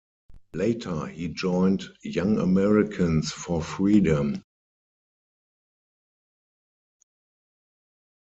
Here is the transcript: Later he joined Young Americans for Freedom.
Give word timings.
Later 0.53 1.05
he 1.05 1.27
joined 1.27 1.83
Young 2.01 2.39
Americans 2.39 3.31
for 3.31 3.61
Freedom. 3.61 4.43